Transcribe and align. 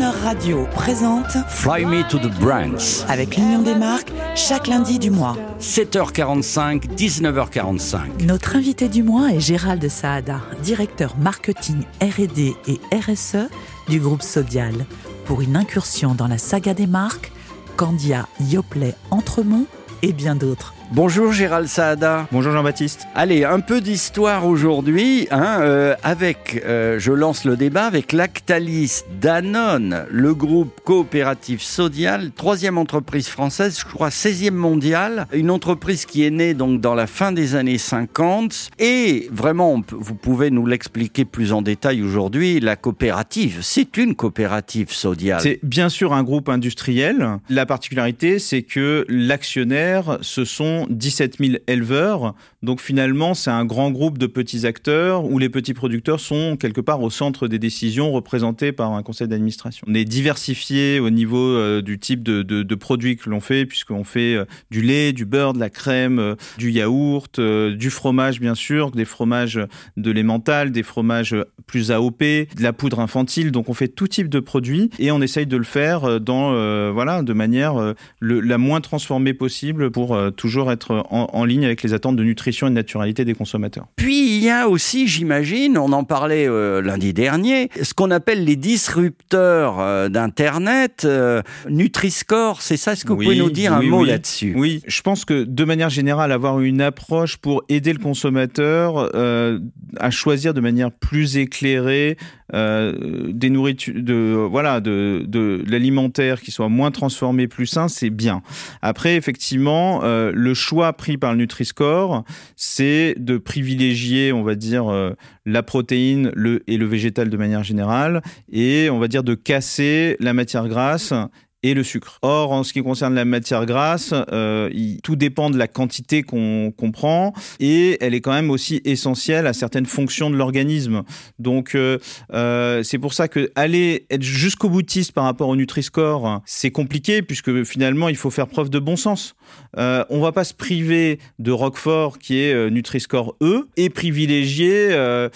Radio 0.00 0.64
présente 0.74 1.36
Fly 1.48 1.84
Me 1.84 2.08
to 2.08 2.18
the 2.18 2.30
Brands. 2.38 3.04
avec 3.08 3.36
l'Union 3.36 3.62
des 3.62 3.74
marques 3.74 4.12
chaque 4.36 4.68
lundi 4.68 4.98
du 5.00 5.10
mois. 5.10 5.36
7h45, 5.60 6.94
19h45. 6.96 8.24
Notre 8.24 8.54
invité 8.54 8.88
du 8.88 9.02
mois 9.02 9.32
est 9.32 9.40
Gérald 9.40 9.86
Saada, 9.88 10.40
directeur 10.62 11.16
marketing 11.16 11.82
R&D 12.00 12.54
et 12.68 12.80
RSE 12.94 13.48
du 13.88 13.98
groupe 13.98 14.22
Sodial, 14.22 14.86
pour 15.24 15.42
une 15.42 15.56
incursion 15.56 16.14
dans 16.14 16.28
la 16.28 16.38
saga 16.38 16.74
des 16.74 16.86
marques 16.86 17.32
Candia, 17.76 18.28
Yoplait, 18.40 18.94
Entremont 19.10 19.66
et 20.02 20.12
bien 20.12 20.36
d'autres. 20.36 20.74
Bonjour 20.90 21.34
Gérald 21.34 21.68
Saada. 21.68 22.26
Bonjour 22.32 22.50
Jean-Baptiste. 22.50 23.08
Allez, 23.14 23.44
un 23.44 23.60
peu 23.60 23.82
d'histoire 23.82 24.46
aujourd'hui, 24.46 25.28
hein, 25.30 25.58
euh, 25.60 25.94
avec, 26.02 26.62
euh, 26.64 26.98
je 26.98 27.12
lance 27.12 27.44
le 27.44 27.58
débat, 27.58 27.84
avec 27.84 28.12
Lactalis, 28.12 29.02
Danone, 29.20 30.06
le 30.10 30.34
groupe 30.34 30.80
coopératif 30.84 31.60
Sodial, 31.60 32.30
troisième 32.34 32.78
entreprise 32.78 33.28
française, 33.28 33.78
je 33.78 33.84
crois 33.84 34.08
16e 34.08 34.52
mondiale, 34.52 35.26
une 35.34 35.50
entreprise 35.50 36.06
qui 36.06 36.24
est 36.24 36.30
née 36.30 36.54
donc 36.54 36.80
dans 36.80 36.94
la 36.94 37.06
fin 37.06 37.32
des 37.32 37.54
années 37.54 37.76
50, 37.76 38.70
et 38.78 39.28
vraiment, 39.30 39.82
vous 39.90 40.14
pouvez 40.14 40.50
nous 40.50 40.64
l'expliquer 40.64 41.26
plus 41.26 41.52
en 41.52 41.60
détail 41.60 42.00
aujourd'hui, 42.02 42.60
la 42.60 42.76
coopérative, 42.76 43.58
c'est 43.60 43.98
une 43.98 44.14
coopérative 44.14 44.90
Sodial. 44.90 45.42
C'est 45.42 45.60
bien 45.62 45.90
sûr 45.90 46.14
un 46.14 46.22
groupe 46.22 46.48
industriel. 46.48 47.40
La 47.50 47.66
particularité, 47.66 48.38
c'est 48.38 48.62
que 48.62 49.04
l'actionnaire, 49.10 50.16
ce 50.22 50.46
sont 50.46 50.77
17 50.88 51.38
000 51.38 51.52
éleveurs. 51.66 52.34
Donc 52.62 52.80
finalement, 52.80 53.34
c'est 53.34 53.50
un 53.50 53.64
grand 53.64 53.90
groupe 53.90 54.18
de 54.18 54.26
petits 54.26 54.66
acteurs 54.66 55.24
où 55.24 55.38
les 55.38 55.48
petits 55.48 55.74
producteurs 55.74 56.20
sont 56.20 56.56
quelque 56.56 56.80
part 56.80 57.02
au 57.02 57.10
centre 57.10 57.48
des 57.48 57.58
décisions 57.58 58.12
représentés 58.12 58.72
par 58.72 58.92
un 58.92 59.02
conseil 59.02 59.28
d'administration. 59.28 59.86
On 59.88 59.94
est 59.94 60.04
diversifié 60.04 61.00
au 61.00 61.10
niveau 61.10 61.38
euh, 61.38 61.82
du 61.82 61.98
type 61.98 62.22
de, 62.22 62.74
produits 62.74 63.16
que 63.16 63.28
l'on 63.28 63.40
fait, 63.40 63.66
puisqu'on 63.66 64.04
fait 64.04 64.34
euh, 64.34 64.44
du 64.70 64.82
lait, 64.82 65.12
du 65.12 65.24
beurre, 65.24 65.52
de 65.52 65.58
la 65.58 65.70
crème, 65.70 66.18
euh, 66.18 66.34
du 66.58 66.70
yaourt, 66.70 67.40
du 67.40 67.90
fromage 67.90 68.40
bien 68.40 68.54
sûr, 68.54 68.90
des 68.90 69.04
fromages 69.04 69.60
de 69.96 70.10
l'emmental, 70.10 70.70
des 70.70 70.82
fromages 70.82 71.34
plus 71.66 71.90
AOP, 71.90 72.20
de 72.20 72.62
la 72.62 72.72
poudre 72.72 73.00
infantile. 73.00 73.50
Donc 73.50 73.68
on 73.68 73.74
fait 73.74 73.88
tout 73.88 74.08
type 74.08 74.28
de 74.28 74.40
produits 74.40 74.90
et 74.98 75.10
on 75.10 75.20
essaye 75.20 75.46
de 75.46 75.56
le 75.56 75.64
faire 75.64 76.20
dans 76.20 76.52
voilà 76.92 77.22
de 77.22 77.32
manière 77.32 77.94
la 78.20 78.58
moins 78.58 78.80
transformée 78.80 79.34
possible 79.34 79.90
pour 79.90 80.14
euh, 80.14 80.30
être 80.70 81.04
en, 81.10 81.28
en 81.32 81.44
ligne 81.44 81.64
avec 81.64 81.82
les 81.82 81.94
attentes 81.94 82.16
de 82.16 82.24
nutrition 82.24 82.66
et 82.66 82.70
de 82.70 82.74
naturalité 82.74 83.24
des 83.24 83.34
consommateurs. 83.34 83.86
Puis 83.96 84.36
il 84.36 84.42
y 84.44 84.50
a 84.50 84.68
aussi, 84.68 85.06
j'imagine, 85.06 85.78
on 85.78 85.92
en 85.92 86.04
parlait 86.04 86.46
euh, 86.48 86.80
lundi 86.82 87.12
dernier, 87.12 87.70
ce 87.82 87.94
qu'on 87.94 88.10
appelle 88.10 88.44
les 88.44 88.56
disrupteurs 88.56 89.80
euh, 89.80 90.08
d'Internet, 90.08 91.02
euh, 91.04 91.42
Nutri-Score, 91.68 92.62
c'est 92.62 92.76
ça 92.76 92.92
Est-ce 92.92 93.04
que 93.04 93.12
vous 93.12 93.18
Oui, 93.18 93.24
pouvez 93.26 93.38
nous 93.38 93.50
dire 93.50 93.72
un 93.72 93.82
mot 93.82 94.02
oui. 94.02 94.08
là-dessus? 94.08 94.54
Oui, 94.56 94.82
je 94.86 95.02
pense 95.02 95.24
que 95.24 95.44
de 95.44 95.64
manière 95.64 95.90
générale, 95.90 96.32
avoir 96.32 96.60
une 96.60 96.80
approche 96.80 97.36
pour 97.36 97.62
aider 97.68 97.92
le 97.92 97.98
consommateur 97.98 99.10
euh, 99.14 99.58
à 99.98 100.10
choisir 100.10 100.54
de 100.54 100.60
manière 100.60 100.90
plus 100.90 101.36
éclairée 101.36 102.16
euh, 102.54 102.94
des 103.28 103.50
nourritures, 103.50 103.94
de 103.96 104.46
voilà, 104.50 104.80
de, 104.80 105.24
de 105.26 105.62
l'alimentaire 105.66 106.40
qui 106.40 106.50
soit 106.50 106.68
moins 106.68 106.90
transformé, 106.90 107.46
plus 107.46 107.66
sain, 107.66 107.88
c'est 107.88 108.10
bien. 108.10 108.42
Après, 108.82 109.16
effectivement, 109.16 110.00
euh, 110.02 110.32
le 110.34 110.54
choix 110.54 110.92
pris 110.92 111.18
par 111.18 111.32
le 111.32 111.38
Nutri-Score, 111.38 112.24
c'est 112.56 113.14
de 113.18 113.36
privilégier, 113.38 114.32
on 114.32 114.42
va 114.42 114.54
dire, 114.54 114.88
euh, 114.88 115.12
la 115.44 115.62
protéine 115.62 116.30
le, 116.34 116.62
et 116.66 116.76
le 116.76 116.86
végétal 116.86 117.28
de 117.30 117.36
manière 117.36 117.64
générale, 117.64 118.22
et 118.50 118.88
on 118.90 118.98
va 118.98 119.08
dire 119.08 119.22
de 119.22 119.34
casser 119.34 120.16
la 120.20 120.32
matière 120.32 120.68
grasse 120.68 121.12
et 121.62 121.74
le 121.74 121.82
sucre. 121.82 122.18
Or, 122.22 122.52
en 122.52 122.62
ce 122.62 122.72
qui 122.72 122.82
concerne 122.82 123.14
la 123.14 123.24
matière 123.24 123.66
grasse, 123.66 124.14
euh, 124.32 124.70
il- 124.72 125.00
tout 125.02 125.16
dépend 125.16 125.50
de 125.50 125.56
la 125.58 125.66
quantité 125.66 126.22
qu'on 126.22 126.72
prend 126.92 127.32
et 127.58 127.96
elle 128.00 128.14
est 128.14 128.20
quand 128.20 128.32
même 128.32 128.50
aussi 128.50 128.80
essentielle 128.84 129.46
à 129.46 129.52
certaines 129.52 129.86
fonctions 129.86 130.30
de 130.30 130.36
l'organisme. 130.36 131.02
Donc, 131.38 131.74
euh, 131.74 131.98
euh, 132.32 132.82
c'est 132.84 132.98
pour 132.98 133.12
ça 133.12 133.26
que 133.28 133.50
aller 133.56 134.06
être 134.10 134.22
jusqu'au 134.22 134.68
boutiste 134.68 135.12
par 135.12 135.24
rapport 135.24 135.48
au 135.48 135.56
Nutri-Score, 135.56 136.42
c'est 136.46 136.70
compliqué 136.70 137.22
puisque 137.22 137.64
finalement, 137.64 138.08
il 138.08 138.16
faut 138.16 138.30
faire 138.30 138.46
preuve 138.46 138.70
de 138.70 138.78
bon 138.78 138.96
sens. 138.96 139.34
Euh, 139.78 140.04
on 140.10 140.20
va 140.20 140.30
pas 140.32 140.44
se 140.44 140.54
priver 140.54 141.18
de 141.38 141.50
Roquefort 141.50 142.18
qui 142.18 142.38
est 142.38 142.70
Nutri-Score 142.70 143.34
E 143.42 143.68
et 143.76 143.90
privilégier 143.90 144.88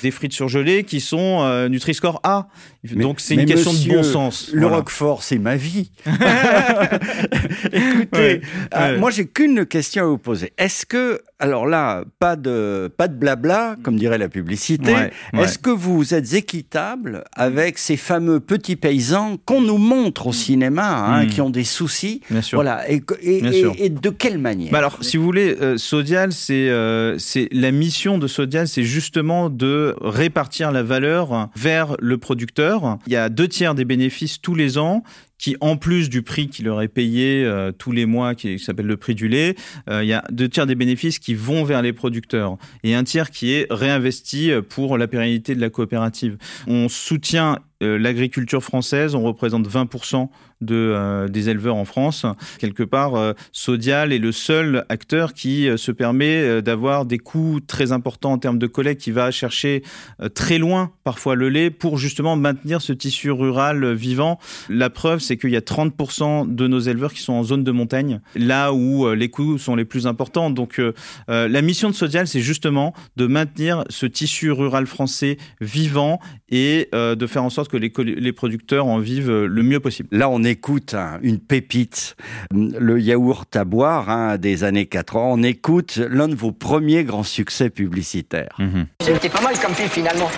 des 0.02 0.10
frites 0.10 0.32
surgelées 0.32 0.84
qui 0.84 1.00
sont 1.00 1.68
Nutri-Score 1.68 2.20
A. 2.22 2.46
Donc, 2.94 3.20
c'est 3.20 3.34
une 3.34 3.44
question 3.46 3.72
monsieur, 3.72 3.90
de 3.92 3.96
bon 3.96 4.02
sens. 4.02 4.50
Le 4.52 4.60
Voilà. 4.62 4.76
Roquefort, 4.76 5.22
c'est 5.22 5.38
ma 5.38 5.56
vie. 5.56 5.90
Écoutez, 7.72 8.18
Ouais, 8.18 8.40
euh, 8.74 8.92
ouais. 8.94 8.98
moi 8.98 9.10
j'ai 9.10 9.26
qu'une 9.26 9.66
question 9.66 10.04
à 10.04 10.06
vous 10.06 10.18
poser. 10.18 10.52
Est-ce 10.58 10.84
que, 10.86 11.20
alors 11.38 11.66
là, 11.66 12.04
pas 12.18 12.36
de, 12.36 12.90
pas 12.96 13.08
de 13.08 13.14
blabla, 13.14 13.76
comme 13.82 13.96
dirait 13.96 14.18
la 14.18 14.28
publicité, 14.28 14.92
Ouais, 14.92 15.10
est-ce 15.42 15.58
que 15.58 15.70
vous 15.70 16.14
êtes 16.14 16.34
équitable 16.34 17.24
avec 17.34 17.78
ces 17.78 17.96
fameux 17.96 18.40
petits 18.40 18.76
paysans 18.76 19.36
qu'on 19.44 19.60
nous 19.60 19.78
montre 19.78 20.28
au 20.28 20.32
cinéma, 20.32 20.88
hein, 20.88 21.24
Mm. 21.24 21.26
qui 21.28 21.40
ont 21.40 21.50
des 21.50 21.64
soucis 21.64 22.20
Bien 22.30 22.42
sûr. 22.42 22.56
Voilà, 22.56 22.88
et, 22.90 23.02
et- 23.22 23.40
Bien 23.40 23.50
et- 23.52 23.60
sûr. 23.60 23.74
et 23.78 23.88
de 23.90 24.10
quelle 24.10 24.38
manière 24.38 24.70
Bah 24.72 24.78
alors, 24.78 24.98
si 25.02 25.16
vous 25.16 25.24
voulez, 25.24 25.56
euh, 25.60 25.76
Sodial, 25.78 26.32
c'est 26.32 26.68
euh, 26.68 27.16
la 27.52 27.70
mission 27.70 28.18
de 28.18 28.26
Sodial, 28.26 28.68
c'est 28.68 28.82
justement 28.84 29.50
de 29.50 29.94
répartir 30.00 30.72
la 30.72 30.82
valeur 30.82 31.48
vers 31.56 31.96
le 32.00 32.18
producteur. 32.18 32.98
Il 33.06 33.12
y 33.12 33.16
a 33.16 33.28
deux 33.28 33.48
tiers 33.48 33.74
des 33.74 33.84
bénéfices 33.84 34.40
tous 34.40 34.54
les 34.54 34.78
ans 34.78 35.02
qui, 35.42 35.56
en 35.60 35.76
plus 35.76 36.08
du 36.08 36.22
prix 36.22 36.48
qui 36.48 36.62
leur 36.62 36.80
est 36.82 36.88
payé 36.88 37.44
euh, 37.44 37.72
tous 37.72 37.90
les 37.90 38.06
mois, 38.06 38.36
qui, 38.36 38.60
s'appelle 38.60 38.86
le 38.86 38.96
prix 38.96 39.16
du 39.16 39.26
lait, 39.26 39.56
euh, 39.90 40.04
il 40.04 40.08
y 40.08 40.12
a 40.12 40.22
deux 40.30 40.48
tiers 40.48 40.66
des 40.66 40.76
bénéfices 40.76 41.18
qui 41.18 41.34
vont 41.34 41.64
vers 41.64 41.82
les 41.82 41.92
producteurs 41.92 42.58
et 42.84 42.94
un 42.94 43.02
tiers 43.02 43.28
qui 43.32 43.52
est 43.52 43.66
réinvesti 43.68 44.52
euh, 44.52 44.62
pour 44.62 44.96
la 44.98 45.08
pérennité 45.08 45.56
de 45.56 45.60
la 45.60 45.68
coopérative. 45.68 46.38
On 46.68 46.88
soutient 46.88 47.58
l'agriculture 47.82 48.62
française, 48.62 49.14
on 49.14 49.22
représente 49.22 49.68
20% 49.68 50.28
de, 50.62 50.74
euh, 50.74 51.28
des 51.28 51.48
éleveurs 51.48 51.76
en 51.76 51.84
France. 51.84 52.24
Quelque 52.58 52.82
part, 52.82 53.16
euh, 53.16 53.32
Sodial 53.52 54.12
est 54.12 54.18
le 54.18 54.32
seul 54.32 54.84
acteur 54.88 55.34
qui 55.34 55.68
euh, 55.68 55.76
se 55.76 55.92
permet 55.92 56.42
euh, 56.42 56.60
d'avoir 56.62 57.04
des 57.04 57.18
coûts 57.18 57.60
très 57.66 57.92
importants 57.92 58.32
en 58.32 58.38
termes 58.38 58.58
de 58.58 58.66
collecte, 58.66 59.02
qui 59.02 59.10
va 59.10 59.30
chercher 59.30 59.82
euh, 60.20 60.28
très 60.28 60.58
loin 60.58 60.92
parfois 61.04 61.34
le 61.34 61.48
lait 61.48 61.70
pour 61.70 61.98
justement 61.98 62.36
maintenir 62.36 62.80
ce 62.80 62.92
tissu 62.92 63.30
rural 63.30 63.84
euh, 63.84 63.92
vivant. 63.92 64.38
La 64.68 64.90
preuve, 64.90 65.18
c'est 65.20 65.36
qu'il 65.36 65.50
y 65.50 65.56
a 65.56 65.60
30% 65.60 66.54
de 66.54 66.66
nos 66.66 66.78
éleveurs 66.78 67.12
qui 67.12 67.22
sont 67.22 67.32
en 67.32 67.42
zone 67.42 67.64
de 67.64 67.72
montagne, 67.72 68.20
là 68.36 68.72
où 68.72 69.06
euh, 69.06 69.14
les 69.14 69.28
coûts 69.28 69.58
sont 69.58 69.74
les 69.74 69.84
plus 69.84 70.06
importants. 70.06 70.50
Donc 70.50 70.78
euh, 70.78 70.92
euh, 71.28 71.48
la 71.48 71.62
mission 71.62 71.90
de 71.90 71.94
Sodial, 71.94 72.26
c'est 72.28 72.40
justement 72.40 72.94
de 73.16 73.26
maintenir 73.26 73.84
ce 73.88 74.06
tissu 74.06 74.52
rural 74.52 74.86
français 74.86 75.38
vivant 75.60 76.20
et 76.48 76.88
euh, 76.94 77.14
de 77.14 77.26
faire 77.26 77.42
en 77.42 77.50
sorte 77.50 77.68
que 77.72 78.02
les, 78.02 78.32
producteurs 78.32 78.86
en 78.86 78.98
vivent 78.98 79.30
le 79.30 79.62
mieux 79.62 79.80
possible. 79.80 80.08
Là, 80.12 80.28
on 80.28 80.44
écoute 80.44 80.94
hein, 80.94 81.18
une 81.22 81.38
pépite, 81.38 82.16
le 82.52 83.00
yaourt 83.00 83.54
à 83.56 83.64
boire 83.64 84.10
hein, 84.10 84.36
des 84.36 84.64
années 84.64 84.86
80. 84.86 85.20
On 85.24 85.42
écoute 85.42 85.96
l'un 85.96 86.28
de 86.28 86.34
vos 86.34 86.52
premiers 86.52 87.04
grands 87.04 87.22
succès 87.22 87.70
publicitaires. 87.70 88.56
C'était 89.00 89.28
pas 89.28 89.40
mal 89.40 89.58
comme 89.58 89.74
film 89.74 89.88
finalement. 89.88 90.30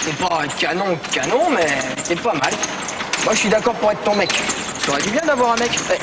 C'est 0.00 0.16
pas 0.16 0.42
un 0.42 0.48
canon 0.48 0.98
canon, 1.12 1.50
mais 1.54 1.66
c'est 2.02 2.20
pas 2.20 2.34
mal. 2.34 2.52
Moi 3.24 3.34
je 3.34 3.38
suis 3.38 3.48
d'accord 3.48 3.74
pour 3.74 3.90
être 3.90 4.02
ton 4.02 4.14
mec. 4.16 4.30
Ça 4.78 4.92
aurait 4.92 5.02
du 5.02 5.10
bien 5.10 5.22
d'avoir 5.26 5.52
un 5.52 5.56
mec. 5.56 5.70
Eh, 5.72 5.98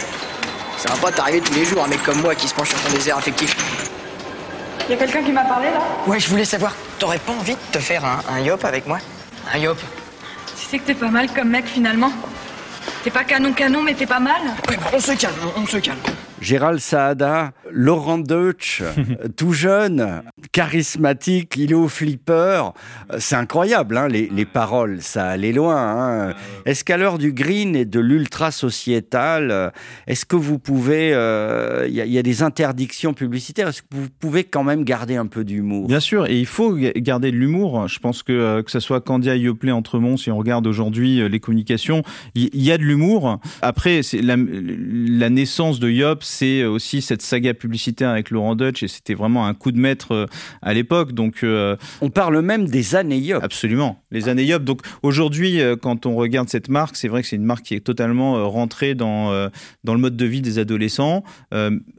ça 0.78 0.90
va 0.90 0.96
pas 0.96 1.12
t'arriver 1.12 1.42
tous 1.42 1.54
les 1.54 1.66
jours, 1.66 1.84
un 1.84 1.88
mec 1.88 2.02
comme 2.04 2.22
moi 2.22 2.34
qui 2.34 2.48
se 2.48 2.56
penche 2.56 2.70
sur 2.70 2.82
ton 2.82 2.94
désert 2.94 3.18
affectif. 3.18 3.56
Y 4.90 4.94
a 4.94 4.98
quelqu'un 4.98 5.24
qui 5.24 5.32
m'a 5.32 5.44
parlé 5.44 5.68
là? 5.68 5.80
Ouais, 6.08 6.20
je 6.20 6.28
voulais 6.30 6.46
savoir, 6.46 6.76
t'aurais 6.98 7.20
pas 7.20 7.34
envie 7.34 7.54
de 7.54 7.60
te 7.72 7.80
faire 7.80 8.04
un, 8.04 8.20
un 8.30 8.40
yop 8.42 8.66
avec 8.66 8.88
moi? 8.88 8.98
Un 9.54 9.58
yop? 9.60 9.78
Sais 10.72 10.80
que 10.80 10.86
t'es 10.86 10.96
pas 10.96 11.12
mal 11.12 11.28
comme 11.34 11.50
mec 11.50 11.66
finalement. 11.66 12.14
T'es 13.04 13.12
pas 13.12 13.26
canon 13.26 13.52
canon, 13.52 13.84
mais 13.84 13.94
t'es 13.94 14.06
pas 14.06 14.22
mal. 14.22 14.42
Ouais, 14.70 14.78
bah, 14.78 14.92
on 14.94 15.00
se 15.02 15.12
calme, 15.20 15.36
on, 15.58 15.62
on 15.64 15.66
se 15.66 15.78
calme. 15.78 16.00
Gérald 16.40 16.80
Saada, 16.80 17.52
Laurent 17.70 18.18
Deutsch, 18.20 18.82
tout 19.36 19.52
jeune, 19.52 20.22
charismatique, 20.52 21.56
il 21.58 21.72
est 21.72 21.76
au 21.76 21.88
flipper. 21.88 22.72
Euh, 23.12 23.18
C'est 23.20 23.36
incroyable, 23.36 23.98
hein, 23.98 24.08
les, 24.08 24.30
les 24.34 24.46
paroles, 24.46 25.02
ça 25.02 25.28
allait 25.28 25.52
loin. 25.54 25.78
hein. 25.78 26.34
Est-ce 26.66 26.84
qu'à 26.84 26.98
l'heure 26.98 27.18
du 27.18 27.34
green 27.34 27.76
et 27.76 27.86
de 27.86 28.00
l'ultra-sociétal, 28.00 29.52
euh, 29.52 29.70
est-ce 30.08 30.26
que 30.26 30.36
vous 30.36 30.60
pouvez... 30.60 31.12
euh, 31.14 31.86
Il 31.88 31.94
y, 31.96 32.02
a- 32.02 32.06
il 32.06 32.12
y 32.12 32.18
a 32.18 32.24
des 32.24 32.44
interdictions 32.44 33.14
publicitaires, 33.14 33.68
est-ce 33.70 33.82
que 33.82 33.88
vous 33.92 34.08
pouvez 34.20 34.44
quand 34.44 34.64
même 34.64 34.84
garder 34.84 35.16
un 35.16 35.26
peu 35.28 35.44
d'humour? 35.44 35.88
Bien 35.88 36.00
sûr, 36.00 36.26
et 36.28 36.38
il 36.40 36.46
faut 36.46 36.76
ga- 36.76 36.92
garder 36.96 37.32
de 37.32 37.38
l'humour. 37.38 37.88
Je 37.88 38.00
pense 38.00 38.24
que 38.24 38.32
euh, 38.32 38.64
que 38.64 38.72
ce 38.72 38.80
soit 38.80 39.02
Candia 39.02 39.36
Yoplait 39.36 39.72
Entremont, 39.72 40.18
si 40.18 40.32
on 40.32 40.38
regarde 40.38 40.68
aujourd'hui 40.68 41.22
euh, 41.22 41.28
les 41.28 41.40
communications, 41.40 42.04
il 42.36 42.50
y, 42.62 42.72
a 42.72 42.78
de 42.78 42.84
l'humour. 42.84 43.40
Après, 43.62 44.02
la, 44.14 44.36
la 44.38 45.30
naissance 45.30 45.80
de 45.80 45.90
Yop, 45.90 46.24
c'est 46.24 46.64
aussi 46.64 47.02
cette 47.02 47.22
saga 47.22 47.54
publicitaire 47.54 48.10
avec 48.10 48.30
Laurent 48.30 48.56
Deutsch, 48.56 48.84
et 48.84 48.88
c'était 48.88 49.14
vraiment 49.14 49.46
un 49.48 49.54
coup 49.54 49.72
de 49.72 49.80
maître 49.80 50.12
euh, 50.14 50.26
à 50.62 50.74
l'époque. 50.74 51.14
Donc, 51.14 51.44
on 51.44 52.10
parle 52.10 52.42
même 52.42 52.68
des 52.68 52.96
années 52.96 53.18
Yop. 53.18 53.44
Absolument, 53.44 54.02
les 54.12 54.30
années 54.30 54.44
Yop. 54.44 54.64
Donc 54.64 54.82
aujourd'hui, 55.04 55.60
quand 55.82 56.06
on 56.06 56.16
regarde 56.16 56.50
cette 56.50 56.70
marque, 56.70 56.96
c'est 56.96 57.08
vrai 57.08 57.22
que 57.22 57.28
c'est 57.28 57.36
une 57.36 57.46
marque 57.46 57.66
qui 57.66 57.76
est 57.76 57.82
totalement 57.82 58.50
rentrée 58.50 58.96
dans 58.96 59.50
dans 59.84 59.94
le 59.94 60.00
mode 60.00 60.18
de 60.18 60.26
vie 60.26 60.42
des 60.42 60.60
adolescents 60.60 61.24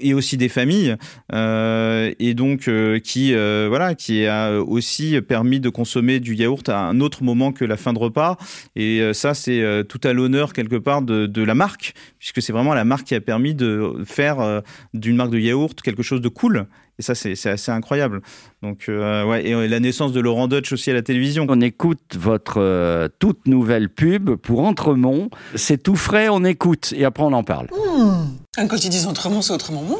et 0.00 0.14
aussi 0.14 0.36
des 0.36 0.48
familles, 0.48 0.96
et 1.32 2.34
donc 2.34 2.70
qui 3.02 3.34
voilà, 3.34 3.94
qui 3.94 4.26
a 4.26 4.60
aussi 4.60 5.20
permis 5.20 5.60
de 5.60 5.68
consommer 5.68 6.20
du 6.20 6.34
yaourt 6.34 6.68
à 6.68 6.80
un 6.80 7.00
autre 7.00 7.22
moment 7.22 7.52
que 7.52 7.64
la 7.64 7.76
fin 7.76 7.92
de 7.92 7.98
repas. 7.98 8.36
Et 8.76 9.12
ça, 9.12 9.34
c'est 9.34 9.62
tout 9.88 10.00
à 10.04 10.12
l'honneur 10.12 10.52
quelque 10.52 10.76
part 10.76 11.02
de, 11.02 11.26
de 11.26 11.42
la 11.42 11.54
marque, 11.54 11.94
puisque 12.18 12.42
c'est 12.42 12.52
vraiment 12.52 12.74
la 12.74 12.84
marque 12.84 13.06
qui 13.06 13.14
a 13.14 13.20
permis 13.20 13.54
de 13.54 13.94
faire 14.04 14.40
euh, 14.40 14.60
d'une 14.94 15.16
marque 15.16 15.30
de 15.30 15.38
yaourt 15.38 15.80
quelque 15.80 16.02
chose 16.02 16.20
de 16.20 16.28
cool. 16.28 16.66
Et 17.02 17.04
ça, 17.04 17.16
c'est 17.16 17.50
assez 17.50 17.72
incroyable. 17.72 18.20
Donc, 18.62 18.84
euh, 18.88 19.24
ouais, 19.24 19.44
et 19.44 19.66
la 19.66 19.80
naissance 19.80 20.12
de 20.12 20.20
Laurent 20.20 20.46
Dutch 20.46 20.72
aussi 20.72 20.88
à 20.88 20.94
la 20.94 21.02
télévision. 21.02 21.46
On 21.48 21.60
écoute 21.60 21.98
votre 22.16 22.60
euh, 22.60 23.08
toute 23.18 23.48
nouvelle 23.48 23.88
pub 23.88 24.36
pour 24.36 24.60
Entremont. 24.60 25.28
C'est 25.56 25.82
tout 25.82 25.96
frais, 25.96 26.28
on 26.28 26.44
écoute 26.44 26.94
et 26.96 27.04
après 27.04 27.24
on 27.24 27.32
en 27.32 27.42
parle. 27.42 27.66
Mmh. 27.72 28.68
Quand 28.68 28.84
ils 28.84 28.88
disent 28.88 29.08
Entremont, 29.08 29.42
c'est 29.42 29.52
autrement 29.52 29.82
bon. 29.82 29.98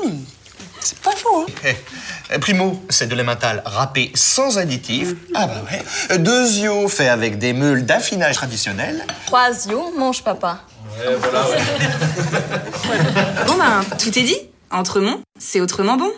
C'est 0.79 1.01
pas 1.01 1.11
faux, 1.11 1.45
hein 1.49 1.73
eh, 2.33 2.39
Primo, 2.39 2.81
c'est 2.89 3.09
de 3.09 3.17
l'emmental 3.17 3.63
râpé 3.65 4.13
sans 4.15 4.59
additifs. 4.59 5.17
Ah 5.35 5.49
bah 5.49 5.65
ouais. 5.73 6.19
Deux 6.19 6.47
fait 6.87 7.09
avec 7.09 7.39
des 7.39 7.53
meules 7.53 7.85
d'affinage 7.85 8.37
traditionnel. 8.37 9.05
Trois 9.27 9.51
mange 9.99 10.23
papa. 10.23 10.61
Ouais, 11.01 11.17
voilà, 11.19 11.49
ouais. 11.51 11.59
bon 13.49 13.55
ben, 13.57 13.83
tout 13.99 14.17
est 14.17 14.23
dit. 14.23 14.39
Entremont, 14.71 15.21
c'est 15.39 15.61
autrement 15.61 15.97
bon. 15.97 16.13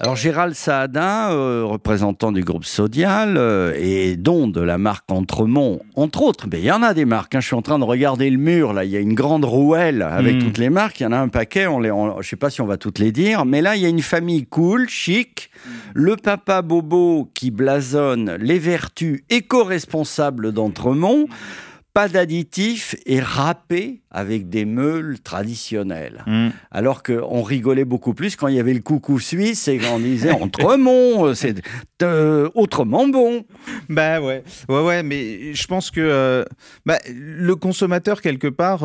Alors 0.00 0.16
Gérald 0.16 0.54
Saadin, 0.54 1.30
euh, 1.30 1.64
représentant 1.64 2.32
du 2.32 2.42
groupe 2.42 2.64
Sodial 2.64 3.36
euh, 3.36 3.72
et 3.78 4.16
dont 4.16 4.48
de 4.48 4.60
la 4.60 4.76
marque 4.76 5.10
Entremont, 5.10 5.80
entre 5.94 6.22
autres, 6.22 6.46
mais 6.50 6.58
il 6.58 6.64
y 6.64 6.72
en 6.72 6.82
a 6.82 6.94
des 6.94 7.04
marques. 7.04 7.36
Hein. 7.36 7.40
je 7.40 7.46
suis 7.46 7.54
en 7.54 7.62
train 7.62 7.78
de 7.78 7.84
regarder 7.84 8.28
le 8.28 8.36
mur 8.36 8.72
là, 8.72 8.84
il 8.84 8.90
y 8.90 8.96
a 8.96 9.00
une 9.00 9.14
grande 9.14 9.44
rouelle 9.44 10.02
avec 10.02 10.36
hmm. 10.36 10.38
toutes 10.40 10.58
les 10.58 10.68
marques. 10.68 10.98
Il 11.00 11.04
y 11.04 11.06
en 11.06 11.12
a 11.12 11.18
un 11.18 11.28
paquet. 11.28 11.68
On 11.68 11.78
les, 11.78 11.92
je 12.20 12.28
sais 12.28 12.36
pas 12.36 12.50
si 12.50 12.60
on 12.60 12.66
va 12.66 12.76
toutes 12.76 12.98
les 12.98 13.12
dire, 13.12 13.44
mais 13.44 13.62
là 13.62 13.76
il 13.76 13.82
y 13.82 13.86
a 13.86 13.88
une 13.88 14.02
famille 14.02 14.46
cool, 14.46 14.88
chic. 14.88 15.48
Le 15.94 16.16
papa 16.16 16.60
Bobo 16.62 17.30
qui 17.32 17.52
blasonne 17.52 18.36
les 18.40 18.58
vertus 18.58 19.22
éco-responsables 19.30 20.52
d'Entremont 20.52 21.28
pas 21.94 22.08
d'additifs 22.08 22.96
et 23.06 23.20
râpé 23.20 24.02
avec 24.10 24.48
des 24.48 24.64
meules 24.64 25.20
traditionnelles. 25.20 26.24
Mm. 26.26 26.48
Alors 26.72 27.04
qu'on 27.04 27.42
rigolait 27.42 27.84
beaucoup 27.84 28.14
plus 28.14 28.34
quand 28.34 28.48
il 28.48 28.56
y 28.56 28.60
avait 28.60 28.74
le 28.74 28.80
coucou 28.80 29.20
suisse 29.20 29.68
et 29.68 29.78
qu'on 29.78 30.00
disait 30.00 30.32
Entremont, 30.32 31.26
euh, 31.26 31.34
c'est 31.34 31.62
euh, 32.02 32.50
autrement 32.54 33.06
bon. 33.06 33.44
Bah 33.88 34.20
ouais, 34.20 34.42
ouais, 34.68 34.82
ouais, 34.82 35.02
mais 35.04 35.54
je 35.54 35.66
pense 35.68 35.92
que 35.92 36.00
euh, 36.00 36.44
bah, 36.84 36.98
le 37.08 37.54
consommateur, 37.54 38.20
quelque 38.20 38.48
part, 38.48 38.82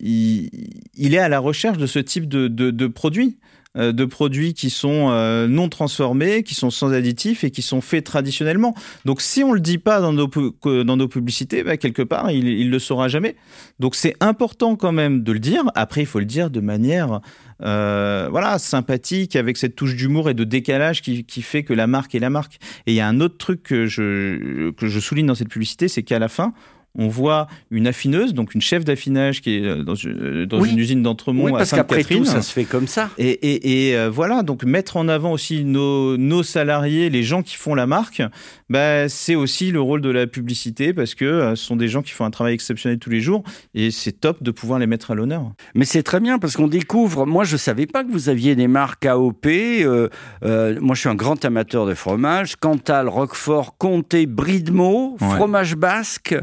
il, 0.00 0.50
il, 0.94 1.14
est 1.14 1.18
à 1.18 1.28
la 1.28 1.38
recherche 1.38 1.78
de 1.78 1.86
ce 1.86 2.00
type 2.00 2.28
de, 2.28 2.48
de, 2.48 2.72
de 2.72 2.86
produits. 2.88 3.38
Euh, 3.78 3.92
de 3.92 4.04
produits 4.04 4.52
qui 4.52 4.68
sont 4.68 5.08
euh, 5.12 5.48
non 5.48 5.70
transformés, 5.70 6.42
qui 6.42 6.54
sont 6.54 6.68
sans 6.68 6.92
additifs 6.92 7.42
et 7.42 7.50
qui 7.50 7.62
sont 7.62 7.80
faits 7.80 8.04
traditionnellement. 8.04 8.74
Donc 9.06 9.22
si 9.22 9.42
on 9.42 9.54
le 9.54 9.60
dit 9.60 9.78
pas 9.78 10.02
dans 10.02 10.12
nos, 10.12 10.28
dans 10.28 10.96
nos 10.98 11.08
publicités, 11.08 11.62
bah, 11.62 11.78
quelque 11.78 12.02
part, 12.02 12.30
il, 12.30 12.48
il 12.48 12.70
le 12.70 12.78
saura 12.78 13.08
jamais. 13.08 13.34
Donc 13.80 13.94
c'est 13.94 14.14
important 14.20 14.76
quand 14.76 14.92
même 14.92 15.22
de 15.22 15.32
le 15.32 15.38
dire. 15.38 15.64
Après, 15.74 16.02
il 16.02 16.06
faut 16.06 16.18
le 16.18 16.26
dire 16.26 16.50
de 16.50 16.60
manière 16.60 17.22
euh, 17.62 18.28
voilà, 18.30 18.58
sympathique, 18.58 19.36
avec 19.36 19.56
cette 19.56 19.76
touche 19.76 19.94
d'humour 19.94 20.28
et 20.28 20.34
de 20.34 20.44
décalage 20.44 21.00
qui, 21.00 21.24
qui, 21.24 21.42
fait 21.42 21.62
que 21.62 21.72
la 21.72 21.86
marque 21.86 22.14
est 22.14 22.18
la 22.18 22.30
marque. 22.30 22.58
Et 22.86 22.92
il 22.92 22.94
y 22.94 23.00
a 23.00 23.06
un 23.06 23.20
autre 23.20 23.38
truc 23.38 23.62
que 23.62 23.86
je, 23.86 24.70
que 24.72 24.88
je 24.88 25.00
souligne 25.00 25.26
dans 25.26 25.34
cette 25.34 25.48
publicité, 25.48 25.88
c'est 25.88 26.02
qu'à 26.02 26.18
la 26.18 26.28
fin, 26.28 26.52
on 26.94 27.08
voit 27.08 27.46
une 27.70 27.86
affineuse, 27.86 28.34
donc 28.34 28.54
une 28.54 28.60
chef 28.60 28.84
d'affinage 28.84 29.40
qui 29.40 29.56
est 29.56 29.64
euh, 29.64 29.82
dans, 29.82 29.94
euh, 30.04 30.64
une 30.64 30.78
usine 30.78 31.02
d'Entremont 31.02 31.44
oui, 31.44 31.60
à 31.60 31.64
Sainte-Catherine. 31.64 32.24
ça 32.24 32.42
se 32.42 32.52
fait 32.52 32.64
comme 32.64 32.86
ça. 32.86 33.08
Et, 33.18 33.92
euh, 33.94 34.10
voilà, 34.10 34.42
donc 34.42 34.64
mettre 34.64 34.96
en 34.96 35.08
avant 35.08 35.32
aussi 35.32 35.64
nos, 35.64 36.42
salariés, 36.42 37.08
les 37.08 37.22
gens 37.22 37.42
qui 37.42 37.56
font 37.56 37.74
la 37.74 37.86
marque, 37.86 38.22
bah, 38.68 39.08
c'est 39.08 39.34
aussi 39.34 39.70
le 39.70 39.80
rôle 39.80 40.00
de 40.00 40.10
la 40.10 40.26
publicité 40.26 40.92
parce 40.92 41.14
que 41.14 41.54
ce 41.54 41.64
sont 41.64 41.76
des 41.76 41.88
gens 41.88 42.02
qui 42.02 42.10
font 42.10 42.24
un 42.24 42.30
travail 42.30 42.54
exceptionnel 42.54 42.98
tous 42.98 43.10
les 43.10 43.20
jours 43.20 43.42
et 43.74 43.90
c'est 43.90 44.12
top 44.12 44.42
de 44.42 44.50
pouvoir 44.50 44.78
les 44.78 44.86
mettre 44.86 45.12
à 45.12 45.14
l'honneur. 45.14 45.52
Mais 45.74 45.84
c'est 45.84 46.02
très 46.02 46.20
bien 46.20 46.38
parce 46.38 46.56
qu'on 46.56 46.68
découvre. 46.68 47.26
Moi, 47.26 47.44
je 47.44 47.56
savais 47.56 47.86
pas 47.86 48.04
que 48.04 48.10
vous 48.10 48.28
aviez 48.28 48.54
des 48.54 48.68
marques 48.68 49.06
AOP. 49.06 49.46
moi, 50.42 50.94
je 50.94 51.00
suis 51.00 51.08
un 51.08 51.14
grand 51.14 51.42
amateur 51.44 51.86
de 51.86 51.94
fromage. 51.94 52.56
Cantal, 52.56 53.08
Roquefort, 53.08 53.76
Comté, 53.78 54.26
de 54.26 55.16
fromage 55.18 55.76
basque. 55.76 56.34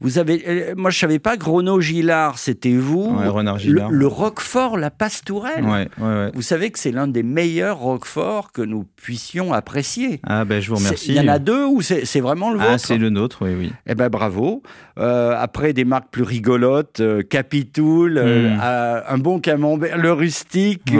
Vous 0.00 0.18
avez, 0.18 0.44
euh, 0.46 0.74
moi 0.76 0.90
je 0.90 0.98
savais 0.98 1.18
pas, 1.18 1.36
Grono 1.36 1.80
Gillard, 1.80 2.38
c'était 2.38 2.72
vous. 2.72 3.16
Renard 3.16 3.58
Gillard. 3.58 3.90
Le, 3.90 4.06
Roquefort, 4.06 4.76
la 4.76 4.90
Pastourelle. 4.90 5.64
Ouais, 5.64 5.88
vous 6.34 6.42
savez 6.42 6.70
que 6.70 6.78
c'est 6.78 6.92
l'un 6.92 7.08
des 7.08 7.22
meilleurs 7.22 7.78
Roquefort 7.78 8.52
que 8.52 8.62
nous 8.62 8.84
puissions 8.96 9.52
apprécier. 9.52 10.20
Ah 10.24 10.44
ben 10.44 10.60
je 10.60 10.70
vous 10.70 10.76
remercie. 10.76 11.12
Il 11.12 11.14
y 11.16 11.20
en 11.20 11.28
a 11.28 11.38
deux 11.38 11.64
ou 11.64 11.82
c'est 11.82 12.20
vraiment 12.20 12.50
le 12.50 12.58
ah, 12.60 12.62
vôtre 12.62 12.74
Ah 12.74 12.78
c'est 12.78 12.98
le 12.98 13.10
nôtre, 13.10 13.38
oui, 13.42 13.54
oui. 13.58 13.72
Eh 13.86 13.94
ben 13.94 14.08
bravo. 14.08 14.62
Euh, 14.98 15.34
après 15.36 15.72
des 15.72 15.84
marques 15.84 16.10
plus 16.10 16.22
rigolotes, 16.22 17.00
euh, 17.00 17.22
Capitoul, 17.22 18.20
hmm. 18.20 18.60
un 18.60 19.18
bon 19.18 19.40
camembert, 19.40 19.98
le 19.98 20.12
rustique, 20.12 20.92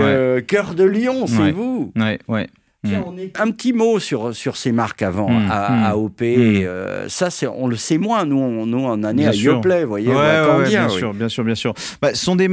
Cœur 0.46 0.74
de 0.74 0.84
Lion, 0.84 1.26
c'est 1.26 1.52
vous. 1.52 1.92
Ouais, 1.96 2.18
ouais. 2.28 2.48
Hmm. 2.84 3.40
Un 3.40 3.50
petit 3.50 3.72
mot 3.72 3.98
sur, 3.98 4.34
sur 4.34 4.58
ces 4.58 4.70
marques 4.70 5.00
avant, 5.00 5.30
hmm. 5.30 5.50
à, 5.50 5.88
AOP. 5.90 6.20
Hmm. 6.20 6.24
Euh, 6.24 7.08
ça, 7.08 7.30
c'est, 7.30 7.46
on 7.46 7.66
le 7.66 7.76
sait 7.76 7.96
moins, 7.96 8.26
nous, 8.26 8.38
on, 8.38 8.66
nous 8.66 8.84
en 8.84 9.02
année 9.02 9.26
à 9.26 9.32
Yoplait, 9.32 9.84
vous 9.84 9.88
voyez, 9.90 10.12
bien 10.68 10.88
sûr, 10.90 11.14
bien 11.14 11.30
sûr, 11.30 11.44
bien 11.44 11.54
sûr. 11.54 11.72
Bah, 12.02 12.14
sont 12.14 12.36
des 12.36 12.48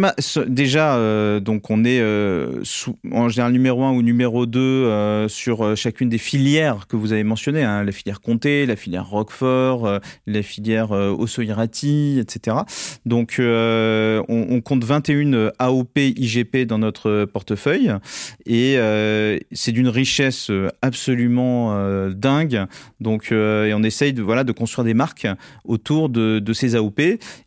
déjà, 0.47 0.95
euh, 0.95 1.41
donc 1.41 1.69
on 1.69 1.83
est 1.83 1.99
euh, 1.99 2.63
en 3.11 3.27
général 3.27 3.51
numéro 3.51 3.83
1 3.83 3.91
ou 3.91 4.01
numéro 4.01 4.45
2 4.45 5.27
sur 5.27 5.75
chacune 5.75 6.07
des 6.07 6.17
filières 6.17 6.87
que 6.87 6.95
vous 6.95 7.11
avez 7.11 7.23
mentionnées, 7.23 7.63
hein, 7.63 7.83
la 7.83 7.91
filière 7.91 8.21
Comté, 8.21 8.65
la 8.65 8.77
filière 8.77 9.07
Roquefort, 9.07 9.99
la 10.27 10.43
filière 10.43 10.91
Ossoirati, 10.91 12.19
etc. 12.19 12.57
Donc, 13.05 13.35
on, 13.39 14.23
on, 14.29 14.61
compte 14.61 14.83
21 14.83 15.51
AOP 15.59 15.97
IGP 15.97 16.65
dans 16.65 16.77
notre 16.77 17.25
portefeuille 17.25 17.91
et 18.45 18.77
c'est 19.51 19.71
d'une 19.71 19.89
richesse 19.89 20.20
euh, 20.49 20.69
absolument 20.81 21.71
euh, 21.73 22.11
dingue. 22.13 22.65
Donc, 22.99 23.31
euh, 23.31 23.65
et 23.65 23.73
on 23.73 23.83
essaye 23.83 24.13
de, 24.13 24.21
voilà, 24.21 24.43
de 24.43 24.51
construire 24.51 24.85
des 24.85 24.93
marques 24.93 25.27
autour 25.65 26.09
de, 26.09 26.39
de 26.39 26.53
ces 26.53 26.75
AOP. 26.75 26.99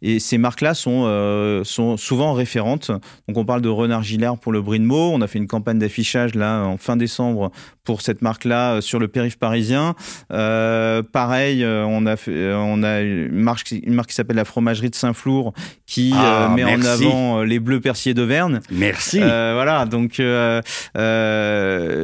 Et 0.03 0.19
ces 0.19 0.39
marques-là 0.39 0.75
sont, 0.75 1.63
sont 1.65 1.97
souvent 1.97 2.33
référentes. 2.33 2.91
Donc, 3.29 3.37
on 3.37 3.45
parle 3.45 3.63
de 3.63 3.69
Renard 3.69 4.03
Gillard 4.03 4.39
pour 4.39 4.53
le 4.53 4.63
Brinmo. 4.63 5.11
On 5.13 5.21
a 5.21 5.27
fait 5.27 5.39
une 5.39 5.47
campagne 5.47 5.79
d'affichage 5.79 6.35
là 6.35 6.63
en 6.63 6.77
fin 6.77 6.97
décembre 6.97 7.51
pour 7.85 8.01
cette 8.01 8.23
marque-là 8.23 8.81
sur 8.81 8.99
le 8.99 9.09
périph' 9.09 9.37
parisien. 9.37 9.95
pareil, 10.29 11.65
on 11.67 12.07
a 12.07 12.17
fait, 12.17 12.53
on 12.55 12.83
a 12.83 13.01
une 13.01 13.31
marque, 13.33 13.71
une 13.71 13.95
marque 13.95 14.09
qui 14.09 14.15
s'appelle 14.15 14.37
la 14.37 14.45
fromagerie 14.45 14.91
de 14.91 14.95
Saint-Flour 14.95 15.53
qui 15.87 16.13
ah, 16.15 16.53
met 16.55 16.65
en 16.65 16.83
avant 16.83 17.43
les 17.43 17.59
bleus 17.61 17.81
persillés 17.81 18.15
d'Auvergne. 18.15 18.61
Merci. 18.71 19.19
voilà, 19.19 19.85
donc 19.87 20.21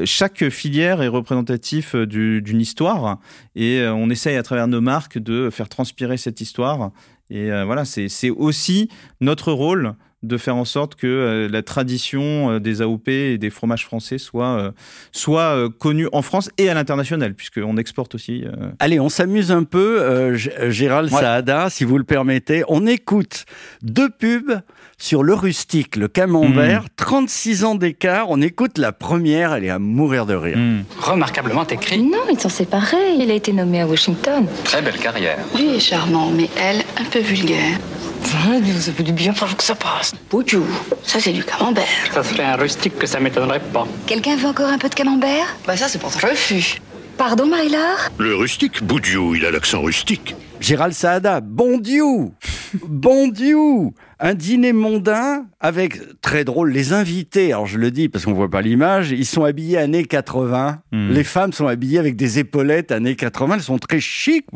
chaque 0.05 0.51
filière 0.61 1.01
est 1.01 1.09
représentatif 1.09 1.95
euh, 1.95 2.07
d'une 2.07 2.61
histoire 2.61 3.19
et 3.57 3.81
euh, 3.81 3.95
on 3.95 4.11
essaye 4.11 4.37
à 4.37 4.43
travers 4.43 4.69
nos 4.69 4.83
marques 4.83 5.17
de 5.17 5.49
faire 5.49 5.71
transpirer 5.71 6.19
cette 6.19 6.43
histoire. 6.43 6.91
Et 7.31 7.51
euh, 7.51 7.65
voilà, 7.65 7.87
c'est 7.87 8.31
aussi 8.31 8.91
notre 9.23 9.53
rôle 9.53 9.95
de 10.23 10.37
faire 10.37 10.57
en 10.57 10.65
sorte 10.65 10.95
que 10.95 11.49
la 11.51 11.63
tradition 11.63 12.59
des 12.59 12.83
AOP 12.83 13.09
et 13.09 13.39
des 13.39 13.51
fromages 13.51 13.85
français 13.85 14.19
soit, 14.19 14.73
soit 15.13 15.69
connue 15.79 16.09
en 16.13 16.23
France 16.23 16.51
et 16.59 16.69
à 16.69 16.75
l'international, 16.75 17.35
puisqu'on 17.35 17.77
exporte 17.77 18.15
aussi. 18.15 18.45
Allez, 18.79 19.01
on 19.01 19.09
s'amuse 19.09 19.51
un 19.51 19.65
peu, 19.65 20.35
Gérald 20.35 21.11
Saada, 21.11 21.71
si 21.71 21.85
vous 21.85 21.99
le 21.99 22.05
permettez. 22.05 22.65
On 22.69 22.87
écoute 22.87 23.45
deux 23.83 24.11
pubs 24.11 24.61
sur 25.01 25.23
le 25.23 25.35
rustique, 25.35 25.97
le 25.97 26.09
camembert, 26.09 26.85
36 26.97 27.63
hmm. 27.63 27.67
ans 27.67 27.75
d'écart. 27.75 28.27
On 28.29 28.41
écoute 28.41 28.79
la 28.79 28.93
première, 28.93 29.55
elle 29.55 29.65
est 29.65 29.71
à 29.71 29.79
mourir 29.79 30.27
de 30.27 30.35
rire. 30.35 30.59
Hmm. 30.59 30.83
Remarquablement 31.01 31.67
écrit. 31.67 32.03
Non, 32.03 32.19
ils 32.31 32.39
sont 32.39 32.51
séparés. 32.51 33.15
Il 33.19 33.31
a 33.31 33.35
été 33.35 33.53
nommé 33.53 33.81
à 33.81 33.87
Washington. 33.87 34.47
Très 34.65 34.83
belle 34.83 34.99
carrière. 34.99 35.39
Lui 35.57 35.71
est 35.71 35.81
charmant, 35.81 36.31
mais 36.31 36.49
elle, 36.61 36.83
un 36.99 37.05
peu 37.11 37.21
vulgaire. 37.21 37.79
Ça 38.25 38.93
fait 38.93 39.03
du 39.03 39.13
bien 39.13 39.33
pendant 39.33 39.55
que 39.55 39.63
ça 39.63 39.75
passe. 39.75 40.15
Boudjou, 40.31 40.65
ça 41.03 41.21
c'est 41.21 41.33
du 41.33 41.45
camembert. 41.45 41.85
Ça 42.13 42.23
serait 42.23 42.45
un 42.45 42.57
rustique 42.57 42.99
que 42.99 43.07
ça 43.07 43.21
m'étonnerait 43.21 43.61
pas. 43.61 43.87
Quelqu'un 44.07 44.37
veut 44.37 44.49
encore 44.49 44.69
un 44.69 44.79
peu 44.79 44.89
de 44.89 44.95
camembert? 44.95 45.57
Bah 45.67 45.77
ça 45.77 45.89
c'est 45.89 45.99
pour 45.99 46.11
ça. 46.11 46.27
Refus. 46.27 46.81
Pardon, 47.19 47.47
Marie-Laure? 47.47 48.09
Le 48.19 48.35
rustique, 48.35 48.83
Boudjou, 48.83 49.35
il 49.35 49.45
a 49.45 49.51
l'accent 49.51 49.83
rustique. 49.83 50.35
Gérald 50.61 50.95
Saada, 50.95 51.41
bon 51.41 51.79
Dieu 51.79 52.31
Bon 52.89 53.29
Dieu 53.29 53.57
Un 54.19 54.35
dîner 54.35 54.73
mondain 54.73 55.47
avec, 55.61 55.99
très 56.21 56.45
drôle, 56.45 56.71
les 56.71 56.93
invités. 56.93 57.53
Alors 57.53 57.67
je 57.67 57.79
le 57.79 57.91
dis 57.91 58.09
parce 58.09 58.25
qu'on 58.25 58.33
voit 58.33 58.51
pas 58.51 58.63
l'image, 58.63 59.11
ils 59.11 59.27
sont 59.27 59.45
habillés 59.45 59.79
années 59.79 60.05
80. 60.05 60.83
Hmm. 60.93 61.11
Les 61.11 61.25
femmes 61.25 61.53
sont 61.53 61.67
habillées 61.67 61.99
avec 61.99 62.17
des 62.17 62.39
épaulettes 62.39 62.93
années 62.93 63.17
80. 63.17 63.57
Elles 63.57 63.63
sont 63.63 63.79
très 63.79 64.01
chic. 64.01 64.47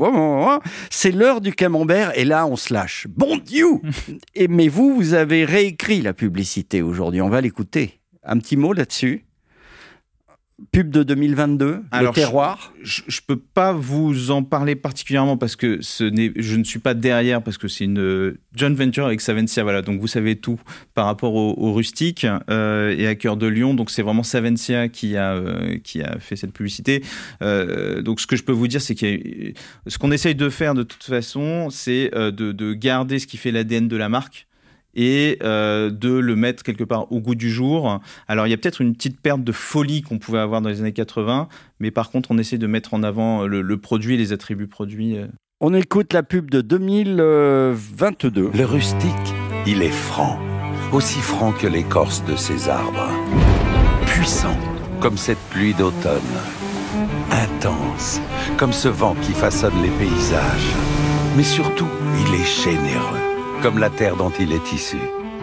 C'est 0.91 1.13
l'heure 1.13 1.41
du 1.41 1.53
camembert 1.53 2.17
et 2.19 2.25
là 2.25 2.47
on 2.47 2.57
se 2.57 2.73
lâche. 2.73 3.07
Bon 3.09 3.37
Dieu 3.37 3.67
Et 4.35 4.49
mais 4.49 4.69
vous, 4.69 4.95
vous 4.95 5.15
avez 5.15 5.45
réécrit 5.45 6.03
la 6.03 6.13
publicité 6.13 6.83
aujourd'hui. 6.83 7.21
On 7.21 7.31
va 7.31 7.41
l'écouter. 7.41 8.01
Un 8.25 8.39
petit 8.39 8.57
mot 8.57 8.73
là-dessus? 8.73 9.24
Pub 10.71 10.91
de 10.91 11.03
2022, 11.03 11.83
Alors, 11.91 12.13
le 12.13 12.15
terroir. 12.15 12.73
Je, 12.81 13.03
je 13.09 13.21
peux 13.27 13.37
pas 13.39 13.73
vous 13.73 14.31
en 14.31 14.45
parler 14.45 14.77
particulièrement 14.77 15.37
parce 15.37 15.57
que 15.57 15.83
ce 15.83 16.05
je 16.37 16.57
ne 16.57 16.63
suis 16.63 16.79
pas 16.79 16.95
derrière 16.95 17.43
parce 17.43 17.59
que 17.59 17.67
c'est 17.67 17.85
une 17.85 17.99
euh, 17.99 18.39
joint 18.55 18.73
venture 18.73 19.05
avec 19.05 19.21
Savencia, 19.21 19.65
voilà. 19.65 19.83
Donc 19.83 20.01
vous 20.01 20.07
savez 20.07 20.37
tout 20.37 20.61
par 20.95 21.07
rapport 21.07 21.35
au, 21.35 21.55
au 21.57 21.73
rustique 21.73 22.25
euh, 22.51 22.95
et 22.97 23.09
à 23.09 23.17
cœur 23.17 23.37
de 23.37 23.49
Lyon. 23.49 23.75
Donc 23.75 23.91
c'est 23.91 24.03
vraiment 24.03 24.23
Savencia 24.23 24.89
qui 24.89 25.17
a 25.17 25.35
euh, 25.35 25.79
qui 25.83 26.03
a 26.03 26.21
fait 26.21 26.37
cette 26.37 26.53
publicité. 26.53 27.03
Euh, 27.43 28.01
donc 28.01 28.21
ce 28.21 28.29
que 28.29 28.37
je 28.37 28.45
peux 28.45 28.53
vous 28.53 28.69
dire, 28.69 28.81
c'est 28.81 28.95
que 28.95 29.53
ce 29.89 29.99
qu'on 29.99 30.13
essaye 30.13 30.37
de 30.37 30.49
faire 30.51 30.75
de 30.75 30.85
toute 30.85 31.03
façon, 31.03 31.69
c'est 31.71 32.11
de, 32.15 32.31
de 32.31 32.75
garder 32.75 33.19
ce 33.19 33.27
qui 33.27 33.39
fait 33.39 33.51
l'ADN 33.51 33.89
de 33.89 33.97
la 33.97 34.09
marque 34.09 34.47
et 34.95 35.39
euh, 35.43 35.91
de 35.91 36.11
le 36.13 36.37
mettre 36.37 36.63
quelque 36.63 36.85
part 36.85 37.11
au 37.13 37.21
goût 37.21 37.35
du 37.35 37.51
jour. 37.51 38.01
Alors 38.29 38.47
il 38.47 38.51
y 38.51 38.53
a 38.53 38.57
peut-être 38.57 38.81
une 38.81 38.95
petite 38.95 39.21
perte 39.21 39.43
de 39.45 39.53
folie 39.53 40.03
qu'on 40.03 40.19
pouvait 40.19 40.39
avoir 40.39 40.61
dans 40.63 40.69
les 40.69 40.81
années 40.81 40.93
80, 40.93 41.49
mais 41.81 41.91
par 41.91 42.11
contre 42.11 42.31
on 42.31 42.39
essaie 42.39 42.59
de 42.59 42.67
mettre 42.67 42.95
en 42.95 43.03
avant 43.03 43.47
le, 43.47 43.63
le 43.63 43.77
produit, 43.79 44.17
les 44.17 44.33
attributs 44.33 44.67
produits. 44.69 45.17
euh. 45.19 45.27
On 45.61 45.73
écoute 45.73 46.13
la 46.13 46.23
pub 46.23 46.51
de 46.51 46.61
2022. 46.61 48.51
Le 48.55 48.65
rustique, 48.65 49.35
il 49.67 49.83
est 49.83 49.89
franc, 49.91 50.39
aussi 50.93 51.21
franc 51.21 51.53
que 51.53 51.67
l'écorce 51.67 52.25
de 52.25 52.37
ses 52.37 52.69
arbres. 52.69 53.09
Puissant, 54.07 54.57
comme 55.01 55.17
cette 55.17 55.39
pluie 55.51 55.75
d'automne. 55.75 56.21
Intense, 57.31 58.21
comme 58.57 58.73
ce 58.73 58.89
vent 58.89 59.17
qui 59.23 59.33
façonne 59.33 59.75
les 59.83 59.91
paysages. 59.91 60.73
Mais 61.37 61.43
surtout, 61.43 61.89
il 62.27 62.35
est 62.35 62.45
généreux, 62.45 63.19
comme 63.65 63.79
la 63.79 63.89
terre 63.89 64.17
dont 64.17 64.33
il 64.39 64.53
est 64.53 64.73
issu. 64.75 64.99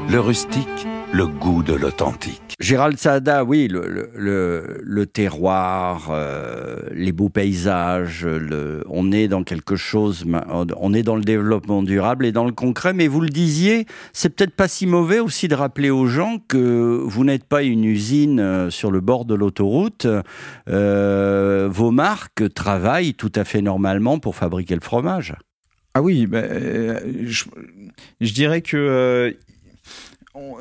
Le 0.08 0.20
rustique, 0.20 0.86
le 1.12 1.26
goût 1.26 1.64
de 1.64 1.74
l'authentique. 1.74 2.56
Gérald 2.60 3.00
Saada, 3.00 3.44
oui, 3.44 3.68
le, 3.68 5.06
terroir, 5.12 6.10
euh, 6.12 6.82
les 6.94 7.14
beaux 7.14 7.30
paysages, 7.30 8.28
on 8.88 9.12
est 9.12 9.28
dans 9.28 9.42
quelque 9.42 9.76
chose, 9.76 10.24
on 10.78 10.94
est 10.94 11.02
dans 11.02 11.16
le 11.16 11.24
développement 11.24 11.82
durable 11.82 12.28
et 12.28 12.32
dans 12.32 12.46
le 12.46 12.52
concret, 12.52 12.94
mais 12.94 13.08
vous 13.08 13.22
le 13.22 13.30
disiez, 13.30 13.88
c'est 14.14 14.30
peut-être 14.30 14.56
pas 14.56 14.68
si 14.68 14.86
mauvais 14.86 15.20
aussi 15.20 15.48
de 15.48 15.56
rappeler 15.56 15.90
aux 15.90 16.06
gens 16.06 16.38
que 16.48 17.02
vous 17.04 17.24
n'êtes 17.24 17.46
pas 17.46 17.64
une 17.64 17.86
usine 17.86 18.40
euh, 18.40 18.70
sur 18.70 18.92
le 18.92 19.02
bord 19.02 19.26
de 19.26 19.34
l'autoroute, 19.34 20.06
euh, 20.70 21.68
vos 21.72 21.90
marques 21.90 22.54
travaillent 22.54 23.16
tout 23.16 23.32
à 23.34 23.46
fait 23.46 23.64
normalement 23.64 24.20
pour 24.20 24.36
fabriquer 24.36 24.76
le 24.76 24.82
fromage. 24.82 25.34
Ah 25.94 26.02
oui, 26.02 26.26
bah, 26.26 26.44
je, 27.26 27.44
je, 28.22 28.34
dirais 28.34 28.62
que 28.62 28.78
euh, 28.78 29.32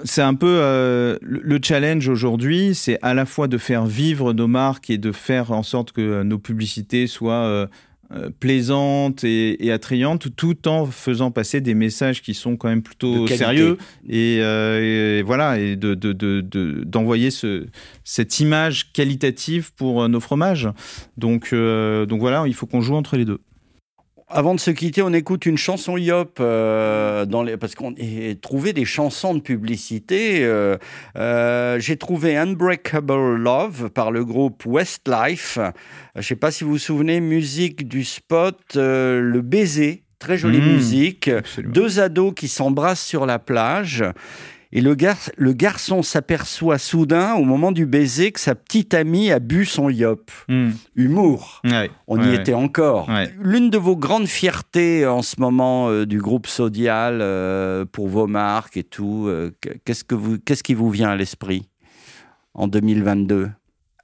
c'est 0.04 0.22
un 0.22 0.34
peu 0.34 0.58
euh, 0.60 1.18
le 1.22 1.58
challenge 1.62 2.08
aujourd'hui, 2.08 2.74
c'est 2.74 2.98
à 3.02 3.14
la 3.14 3.26
fois 3.26 3.46
de 3.46 3.56
faire 3.56 3.86
vivre 3.86 4.32
nos 4.32 4.48
marques 4.48 4.90
et 4.90 4.98
de 4.98 5.12
faire 5.12 5.52
en 5.52 5.62
sorte 5.62 5.92
que 5.92 6.22
nos 6.24 6.38
publicités 6.38 7.06
soient 7.06 7.68
euh, 8.12 8.28
plaisantes 8.40 9.22
et, 9.22 9.64
et, 9.64 9.70
attrayantes, 9.70 10.34
tout 10.34 10.66
en 10.66 10.86
faisant 10.86 11.30
passer 11.30 11.60
des 11.60 11.74
messages 11.74 12.22
qui 12.22 12.34
sont 12.34 12.56
quand 12.56 12.68
même 12.68 12.82
plutôt 12.82 13.28
sérieux 13.28 13.78
et, 14.08 14.38
euh, 14.40 15.18
et, 15.18 15.22
voilà 15.22 15.60
et 15.60 15.76
de 15.76 15.94
d'envoyer 15.94 17.26
de, 17.26 17.30
de, 17.30 17.30
ce, 17.30 17.66
cette 18.02 18.40
image 18.40 18.92
qualitative 18.92 19.72
pour 19.74 20.08
nos 20.08 20.18
fromages. 20.18 20.68
Donc 21.18 21.50
euh, 21.52 22.04
donc 22.04 22.18
voilà, 22.18 22.42
il 22.48 22.54
faut 22.54 22.66
qu'on 22.66 22.80
joue 22.80 22.96
entre 22.96 23.16
les 23.16 23.24
deux. 23.24 23.38
Avant 24.32 24.54
de 24.54 24.60
se 24.60 24.70
quitter, 24.70 25.02
on 25.02 25.12
écoute 25.12 25.44
une 25.44 25.58
chanson 25.58 25.96
Yop 25.96 26.38
euh, 26.38 27.26
dans 27.26 27.42
les, 27.42 27.56
parce 27.56 27.74
qu'on 27.74 27.94
a 27.94 28.34
trouvé 28.40 28.72
des 28.72 28.84
chansons 28.84 29.34
de 29.34 29.40
publicité. 29.40 30.44
Euh, 30.44 30.76
euh, 31.16 31.80
J'ai 31.80 31.96
trouvé 31.96 32.36
Unbreakable 32.36 33.34
Love 33.34 33.90
par 33.90 34.12
le 34.12 34.24
groupe 34.24 34.62
Westlife. 34.66 35.58
Je 36.14 36.20
ne 36.20 36.22
sais 36.22 36.36
pas 36.36 36.52
si 36.52 36.62
vous 36.62 36.70
vous 36.70 36.78
souvenez, 36.78 37.20
musique 37.20 37.88
du 37.88 38.04
spot 38.04 38.76
Le 38.76 39.40
Baiser. 39.42 40.04
Très 40.20 40.38
jolie 40.38 40.60
mmh, 40.60 40.72
musique. 40.72 41.28
Absolument. 41.28 41.72
Deux 41.72 41.98
ados 41.98 42.32
qui 42.36 42.46
s'embrassent 42.46 43.04
sur 43.04 43.26
la 43.26 43.40
plage. 43.40 44.04
Et 44.72 44.80
le, 44.80 44.94
gar 44.94 45.16
le 45.36 45.52
garçon 45.52 46.02
s'aperçoit 46.02 46.78
soudain, 46.78 47.34
au 47.34 47.44
moment 47.44 47.72
du 47.72 47.86
baiser, 47.86 48.30
que 48.30 48.38
sa 48.38 48.54
petite 48.54 48.94
amie 48.94 49.32
a 49.32 49.40
bu 49.40 49.64
son 49.64 49.90
yop. 49.90 50.30
Hmm. 50.48 50.60
Mm. 50.60 50.72
Humour. 50.96 51.62
On 52.06 52.18
ouais, 52.18 52.30
y 52.30 52.34
était 52.34 52.54
encore. 52.54 53.08
Ouais. 53.08 53.34
L'une 53.40 53.70
de 53.70 53.78
vos 53.78 53.96
grandes 53.96 54.28
fiertés 54.28 55.06
en 55.06 55.22
ce 55.22 55.40
moment 55.40 55.88
euh, 55.88 56.06
du 56.06 56.18
groupe 56.18 56.46
Sodial 56.46 57.18
euh, 57.20 57.84
pour 57.90 58.08
vos 58.08 58.26
marques 58.26 58.76
et 58.76 58.84
tout, 58.84 59.26
euh, 59.26 59.50
qu'est-ce, 59.84 60.04
que 60.04 60.14
vous, 60.14 60.38
qu'est-ce 60.38 60.62
qui 60.62 60.74
vous 60.74 60.90
vient 60.90 61.08
à 61.08 61.16
l'esprit 61.16 61.68
en 62.54 62.68
2022 62.68 63.50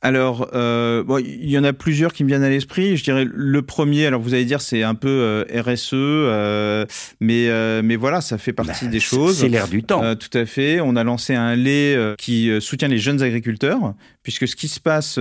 alors, 0.03 0.51
euh, 0.55 1.03
bon, 1.03 1.19
il 1.19 1.51
y 1.51 1.59
en 1.59 1.65
a 1.65 1.73
plusieurs 1.73 2.13
qui 2.13 2.23
me 2.25 2.29
viennent 2.29 2.43
à 2.43 2.51
l'esprit. 2.51 2.97
Je 2.97 3.05
dirais 3.05 3.27
le 3.29 3.63
premier, 3.63 4.07
alors 4.07 4.21
vous 4.21 4.35
allez 4.35 4.45
dire 4.45 4.61
c'est 4.61 4.83
un 4.83 4.95
peu 4.95 5.09
euh, 5.09 5.45
RSE, 5.63 5.91
euh, 5.95 6.87
mais 7.21 7.47
mais 7.83 7.97
voilà, 7.97 8.21
ça 8.21 8.39
fait 8.39 8.53
partie 8.53 8.87
bah, 8.87 8.91
des 8.91 9.01
choses. 9.01 9.39
C'est 9.39 9.49
l'air 9.49 9.69
du 9.69 9.83
temps. 9.83 10.15
Tout 10.17 10.37
à 10.37 10.47
fait. 10.47 10.81
On 10.81 10.97
a 10.97 11.05
lancé 11.05 11.35
un 11.35 11.55
lait 11.55 11.97
qui 12.19 12.51
soutient 12.61 12.89
les 12.89 12.99
jeunes 12.99 13.23
agriculteurs, 13.23 13.95
puisque 14.23 14.47
ce 14.49 14.57
qui 14.57 14.69
se 14.69 14.81
passe, 14.81 15.19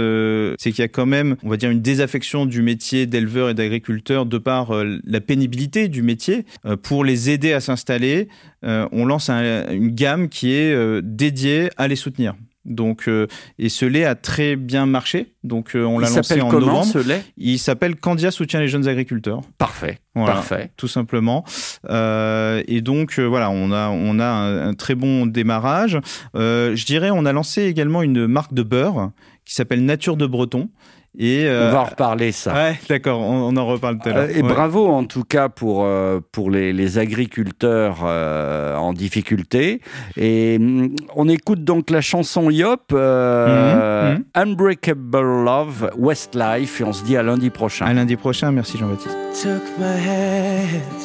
c'est 0.59 0.71
qu'il 0.71 0.79
y 0.79 0.85
a 0.85 0.87
quand 0.87 1.05
même, 1.05 1.35
on 1.43 1.49
va 1.49 1.57
dire, 1.57 1.69
une 1.69 1.81
désaffection 1.81 2.45
du 2.45 2.61
métier 2.61 3.05
d'éleveur 3.05 3.49
et 3.49 3.53
d'agriculteur 3.53 4.25
de 4.25 4.37
par 4.37 4.71
la 4.83 5.21
pénibilité 5.21 5.87
du 5.87 6.01
métier. 6.01 6.45
pour 6.83 7.03
les 7.03 7.29
aider 7.29 7.53
à 7.53 7.59
s'installer, 7.59 8.27
on 8.63 9.05
lance 9.05 9.29
un, 9.29 9.71
une 9.71 9.91
gamme 9.91 10.29
qui 10.29 10.53
est 10.53 11.01
dédiée 11.01 11.69
à 11.77 11.87
les 11.87 11.95
soutenir. 11.95 12.35
Donc, 12.65 13.07
euh, 13.07 13.27
et 13.59 13.69
ce 13.69 13.85
lait 13.85 14.05
a 14.05 14.15
très 14.15 14.55
bien 14.55 14.85
marché. 14.85 15.33
Donc, 15.43 15.75
euh, 15.75 15.83
on 15.83 15.99
l'a 15.99 16.09
lancé 16.09 16.41
en 16.41 16.49
comment, 16.49 16.65
novembre. 16.65 16.85
Ce 16.91 16.97
lait? 16.97 17.23
Il 17.37 17.59
s'appelle 17.59 17.95
Candia 17.95 18.31
soutient 18.31 18.59
les 18.59 18.67
jeunes 18.67 18.87
agriculteurs. 18.87 19.41
Parfait. 19.57 19.99
Voilà, 20.15 20.35
Parfait. 20.35 20.71
Tout 20.77 20.87
simplement. 20.87 21.45
Euh, 21.89 22.63
et 22.67 22.81
donc, 22.81 23.19
voilà, 23.19 23.49
on 23.49 23.71
a, 23.71 23.89
on 23.89 24.19
a 24.19 24.25
un, 24.25 24.69
un 24.69 24.73
très 24.73 24.95
bon 24.95 25.25
démarrage. 25.25 25.99
je 26.33 26.85
dirais, 26.85 27.11
on 27.11 27.25
a 27.25 27.33
lancé 27.33 27.63
également 27.63 28.01
une 28.01 28.27
marque 28.27 28.53
de 28.53 28.63
beurre 28.63 29.11
qui 29.45 29.53
s'appelle 29.53 29.85
Nature 29.85 30.17
de 30.17 30.25
Breton. 30.25 30.69
Et 31.17 31.45
euh, 31.45 31.69
on 31.69 31.73
va 31.73 31.81
en 31.81 31.85
reparler 31.85 32.31
ça. 32.31 32.53
Ouais, 32.53 32.79
d'accord, 32.89 33.19
on, 33.19 33.47
on, 33.49 33.57
en 33.57 33.65
reparle 33.65 33.99
tout 33.99 34.09
à 34.09 34.13
l'heure. 34.13 34.29
et 34.29 34.41
ouais. 34.41 34.47
bravo 34.47 34.87
en 34.87 35.05
tout 35.05 35.23
cas 35.23 35.49
pour 35.49 35.83
euh, 35.85 36.19
pour 36.31 36.51
les, 36.51 36.73
les 36.73 36.97
agriculteurs 36.97 37.99
euh, 38.03 38.75
en 38.75 38.93
difficulté. 38.93 39.81
Et 40.17 40.59
mm, 40.59 40.95
on 41.15 41.29
écoute 41.29 41.63
donc 41.63 41.89
la 41.89 42.01
chanson 42.01 42.49
Yop, 42.49 42.91
mm 42.91 42.95
-hmm. 42.97 44.23
Unbreakable 44.35 45.43
Love, 45.45 45.91
Westlife, 45.97 46.81
et 46.81 46.83
on 46.83 46.93
se 46.93 47.03
dit 47.03 47.17
à 47.17 47.23
lundi 47.23 47.49
prochain. 47.49 47.85
À 47.85 47.93
lundi 47.93 48.15
prochain, 48.15 48.51
merci 48.51 48.77
Jean-Baptiste. 48.77 49.17
Took 49.41 49.63
my 49.79 49.97
hand, 50.07 51.01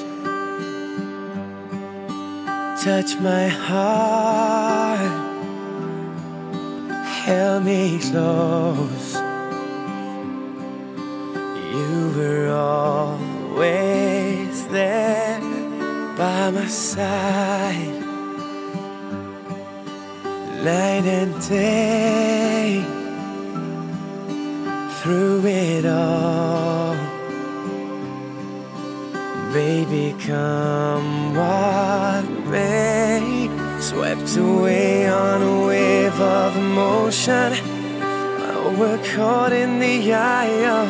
touch 2.83 3.17
my 3.21 3.49
heart, 3.69 5.01
held 7.27 7.65
me 7.65 7.99
close. 7.99 9.30
You 11.71 12.13
were 12.17 12.51
always 12.51 13.21
there 14.67 15.41
by 16.17 16.51
my 16.51 16.67
side, 16.67 17.95
night 20.65 21.05
and 21.07 21.33
day, 21.49 22.83
through 24.99 25.47
it 25.47 25.87
all. 25.87 26.97
Baby, 29.53 30.17
come 30.27 31.37
what 31.37 32.25
may, 32.51 33.49
swept 33.79 34.37
away 34.37 35.09
on 35.09 35.41
a 35.41 35.67
wave 35.69 36.21
of 36.21 36.57
emotion. 36.57 37.70
We're 38.81 38.99
caught 39.15 39.53
in 39.53 39.79
the 39.79 40.15
eye 40.15 40.67
of. 40.71 40.89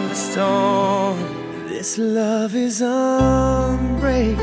This 1.67 1.99
love 1.99 2.55
is 2.55 2.81
unbreakable. 2.83 4.37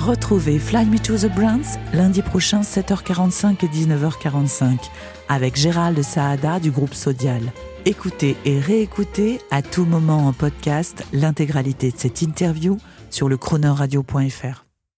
Retrouvez 0.00 0.58
Fly 0.58 0.86
Me 0.86 0.98
to 1.00 1.18
the 1.18 1.28
Brands 1.28 1.78
lundi 1.92 2.22
prochain 2.22 2.62
7h45 2.62 3.62
et 3.62 3.68
19h45 3.68 4.78
avec 5.28 5.56
Gérald 5.56 6.00
Saada 6.02 6.58
du 6.58 6.70
groupe 6.70 6.94
Sodial. 6.94 7.52
Écoutez 7.84 8.34
et 8.46 8.58
réécoutez 8.58 9.42
à 9.50 9.60
tout 9.60 9.84
moment 9.84 10.26
en 10.26 10.32
podcast 10.32 11.04
l'intégralité 11.12 11.90
de 11.90 11.98
cette 11.98 12.22
interview 12.22 12.78
sur 13.10 13.28
le 13.28 13.36
chronoradio.fr. 13.36 14.65